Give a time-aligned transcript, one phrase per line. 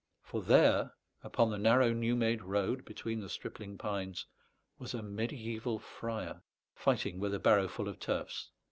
[0.23, 4.25] For there, upon the narrow new made road, between the stripling pines,
[4.79, 6.41] was a mediæval friar,
[6.73, 8.49] fighting with a barrowful of turfs.